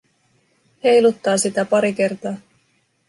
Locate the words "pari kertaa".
1.65-2.33